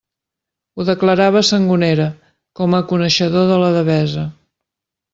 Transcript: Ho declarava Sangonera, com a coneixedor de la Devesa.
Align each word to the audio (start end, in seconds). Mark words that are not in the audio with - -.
Ho 0.77 0.85
declarava 0.89 1.43
Sangonera, 1.51 2.09
com 2.61 2.77
a 2.79 2.83
coneixedor 2.95 3.49
de 3.55 3.63
la 3.67 3.73
Devesa. 3.81 4.29